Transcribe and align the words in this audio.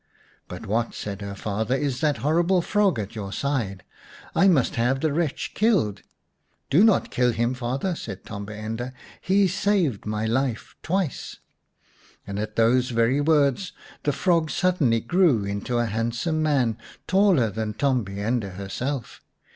"But 0.47 0.65
what," 0.65 0.95
said 0.95 1.21
her 1.21 1.35
father," 1.35 1.75
is 1.75 2.01
that 2.01 2.17
horrible 2.25 2.63
frog 2.63 2.97
at 2.97 3.15
your 3.15 3.31
side? 3.31 3.83
I 4.33 4.47
must 4.47 4.73
have 4.73 4.99
the 4.99 5.13
wretch 5.13 5.51
killed."" 5.53 6.01
Do 6.71 6.83
not 6.83 7.11
kill 7.11 7.31
him, 7.31 7.53
father," 7.53 7.93
said 7.93 8.23
Tombi 8.25 8.55
ende," 8.57 8.93
he 9.31 9.47
saved 9.47 10.07
my 10.07 10.25
life 10.25 10.75
twice." 10.81 11.37
And 12.25 12.39
at 12.39 12.55
those 12.55 12.89
very 12.89 13.21
words 13.21 13.73
the 14.01 14.11
frog 14.11 14.49
suddenly 14.49 15.01
grew 15.01 15.43
into 15.45 15.77
a 15.77 15.85
handsome 15.85 16.41
man, 16.41 16.79
taller 17.05 17.51
than 17.51 17.75
Tombi 17.75 18.17
ende 18.19 18.45
herself. 18.55 19.21